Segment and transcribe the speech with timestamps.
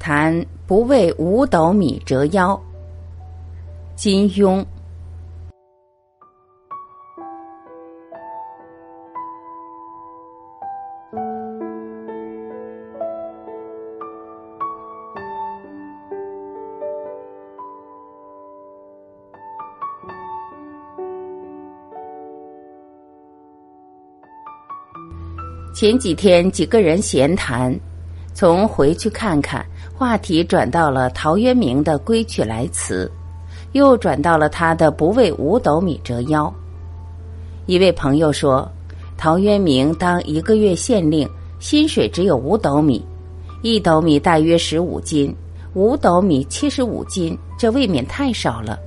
[0.00, 2.58] 谈不为五斗米折腰。
[3.94, 4.64] 金庸。
[25.74, 27.78] 前几天几个人闲谈，
[28.32, 33.10] 从回去看看话题转到了陶渊明的《归去来辞》，
[33.72, 36.52] 又转到了他的“不为五斗米折腰”。
[37.66, 38.70] 一位朋友说，
[39.16, 43.04] 陶渊明当一个月县令，薪水只有五斗米，
[43.62, 45.34] 一斗米大约十五斤，
[45.74, 48.78] 五斗米七十五斤，这未免太少了。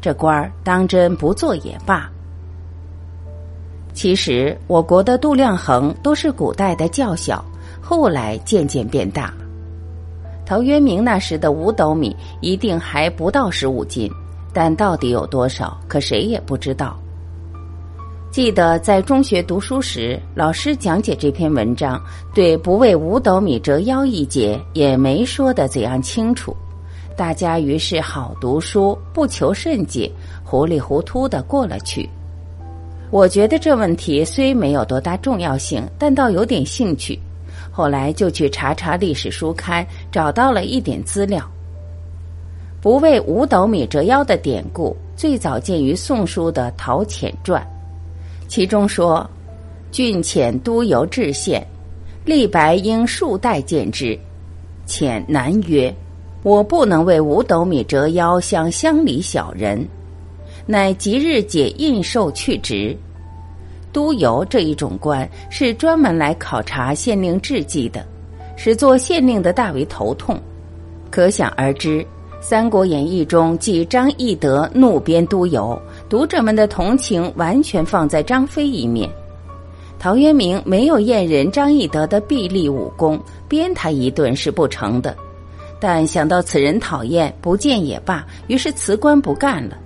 [0.00, 2.10] 这官儿当真不做也罢。
[3.94, 7.44] 其实，我国的度量衡都是古代的较小，
[7.80, 9.32] 后来渐渐变大。
[10.44, 14.10] 陶渊明那时的五斗米一定还不到十五斤，
[14.52, 16.98] 但到底有多少，可谁也不知道。
[18.32, 22.00] 记得在中学读书时，老师讲解这篇文章，
[22.32, 26.54] 对“不为五斗米折腰”一节也没说的怎样清楚，
[27.16, 30.10] 大家于是好读书，不求甚解，
[30.44, 32.08] 糊里糊涂的过了去。
[33.10, 37.18] 我觉得这问题虽没有多大重要性，但倒有点兴趣。
[37.80, 41.42] 后来就去查查历史书刊，找到了一点资料。
[42.78, 47.62] 不为五斗米折腰的典故，最早见于《宋书》的《陶潜传》，
[48.48, 49.26] 其中说
[49.90, 51.66] ：“郡遣督邮至县，
[52.26, 54.14] 立白应数代见之。
[54.86, 55.90] 遣南曰
[56.44, 59.88] ：‘我不能为五斗米折腰，向乡里小人。’”
[60.68, 62.94] 乃即日解印绶去职，
[63.92, 68.04] 督邮这一种官是专门来考察县令治绩的，
[68.56, 70.40] 使做县令的大为头痛。
[71.10, 72.00] 可想而知，
[72.40, 79.10] 《三国演义》中记张翼德怒鞭督邮，读者们的同情完全放在张飞一面。
[79.98, 85.14] 陶渊明没有验人张翼德的臂力武功，鞭他一顿是不成的。
[85.78, 89.76] 但想到此人讨厌，不见也罢，于是辞官不干了。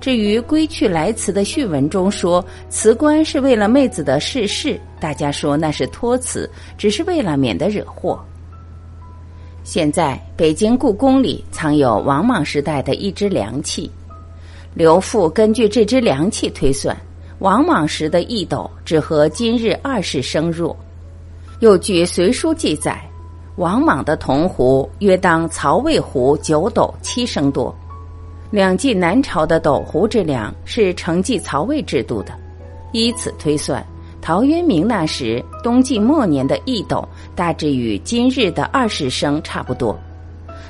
[0.00, 8.24] 至于《归去来辞》的序文中说辞官是为了妹子的逝世，大家说那是托辞，只是为了免得惹祸。
[9.64, 13.90] 现在北京故宫里藏有王莽时代的一支凉器，
[14.72, 16.96] 刘复根据这支凉器推算，
[17.40, 20.74] 王莽时的一斗只和今日二世生弱。
[21.58, 23.02] 又据《隋书》记载，
[23.56, 27.76] 王莽的铜壶约当曹魏壶九斗七升多。
[28.50, 32.32] 两晋南朝的斗壶之量是承继曹魏制度的，
[32.92, 33.86] 依此推算，
[34.22, 39.98] 陶渊明那时东晋末年的一斗大致与今日的二十升差不多。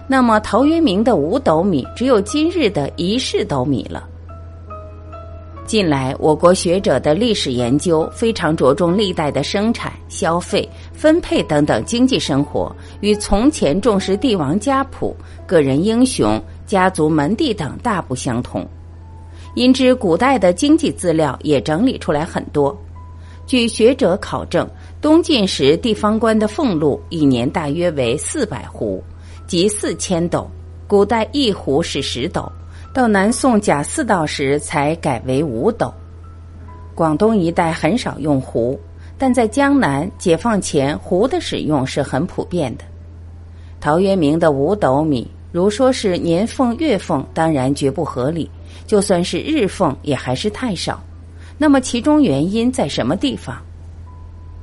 [0.08, 4.08] 那么陶渊明的五斗米只有今日的一世斗米了。
[5.64, 15.14] 近来我国学者的历史研究非常着重历代的生产、消费、分配等等经济生活，与从前重视帝王家谱、
[15.46, 16.42] 个人英雄。
[16.68, 18.68] 家族门第等大不相同，
[19.54, 22.78] 因之古代的经济资料也整理出来很多。
[23.46, 24.68] 据学者考证，
[25.00, 29.00] 东晋时地方官的俸禄一年大约为四百斛，
[29.46, 30.46] 即四千斗。
[30.86, 32.52] 古代一斛是十斗，
[32.92, 35.90] 到南宋贾似道时才改为五斗。
[36.94, 38.78] 广东一带很少用斛，
[39.16, 42.84] 但在江南解放前，斛的使用是很普遍的。
[43.80, 45.26] 陶渊明的五斗米。
[45.50, 48.46] 如说是年俸、月俸，当然绝不合理；
[48.86, 51.02] 就算是日俸，也还是太少。
[51.56, 53.56] 那么其中原因在什么地方？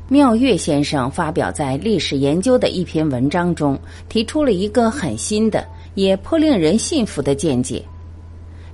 [0.08, 5.66] 妙月先生发表在《历史研究》的一篇文章中，提出了一个很新的、
[5.96, 7.84] 也颇令人信服的见解。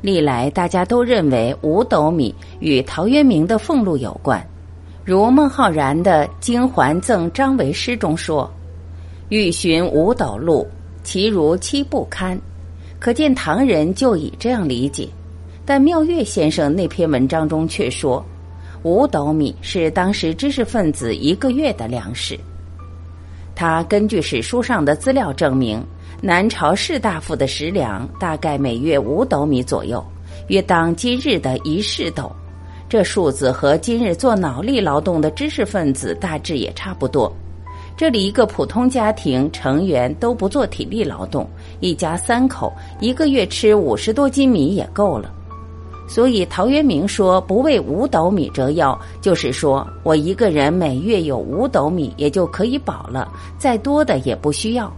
[0.01, 4.45] 历来大家都认为五斗米与陶渊明的俸禄有关，
[5.05, 8.51] 如孟浩然的《京环赠张维诗》中说
[9.29, 10.67] ：“欲寻五斗禄。”
[11.03, 12.39] 其如七不堪，
[12.99, 15.07] 可见唐人就已这样理解。
[15.65, 18.23] 但妙月先生那篇文章中却说，
[18.83, 22.39] 五斗米是当时知识分子一个月的粮食。
[23.55, 25.83] 他根据史书上的资料证明，
[26.21, 30.03] 南朝士大夫的食粮大概每月五斗米左右，
[30.47, 32.31] 约当今日的一世斗。
[32.89, 37.31] 这数字和今日做脑力劳动的知识分子大致也差不多。
[38.01, 41.47] 这里一个普通家庭成员都不做体力劳动，
[41.81, 45.31] 一家三口一个月吃五十多斤米也够了。
[46.07, 54.91] 所以陶渊明说“不为五斗米折腰”，就是说我一个人每月有五斗米也就可以饱了，再多的也不需要。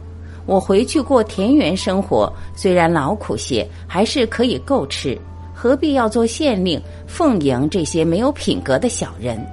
[0.45, 5.19] 我回去过田园生活，虽然劳苦些，还是可以够吃，
[5.53, 9.45] 何必要做县令，奉迎这些没有品格的小人？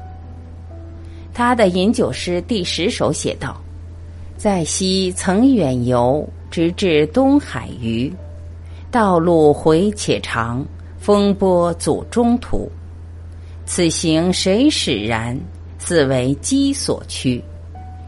[1.33, 3.61] 他的饮酒诗第十首写道
[4.37, 8.13] ：“在西曾远游，直至东海隅。
[8.91, 10.65] 道路回且长，
[10.99, 12.71] 风波阻中途。
[13.65, 15.39] 此行谁使然？
[15.79, 17.43] 似为鸡所驱。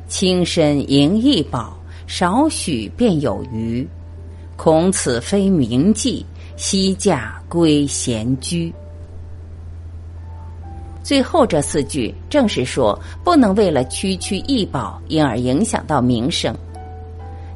[0.08, 3.88] 轻身迎一宝。”少许便有余，
[4.56, 6.22] 恐此非名妓，
[6.56, 8.70] 西驾归闲居。
[11.02, 16.54] 最后这四句正是说，不能为了区区一宝，因而影响到名声。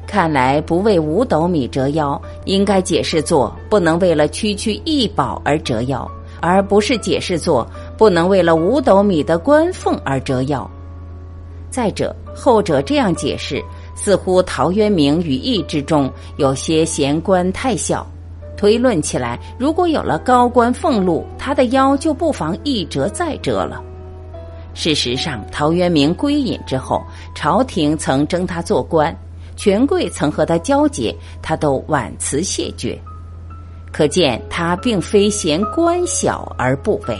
[0.05, 6.09] 看来不为五斗米折腰，应该解释作不能为了区区一宝而折腰，
[6.41, 10.69] 而不是解释作不能为了五斗米的官俸而折腰。
[11.69, 13.63] 再者，后者这样解释。
[13.99, 16.07] 似乎陶渊明语意之中
[16.37, 18.05] 有些嫌官太小，
[18.57, 23.81] 推论起来，如果有了高官俸禄，他的腰就不妨一折再折了。
[24.73, 27.01] 事实上，陶渊明归隐之后，
[27.33, 29.15] 朝廷曾征他做官，
[29.55, 32.99] 权贵曾和他交结，他都婉辞谢绝，
[33.91, 37.17] 可见他并非嫌官小而不为。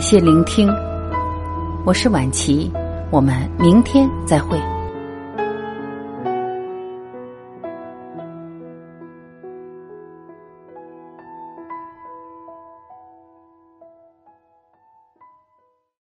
[0.00, 0.66] 感谢聆听，
[1.84, 2.72] 我是晚琪，
[3.10, 4.58] 我们明天再会。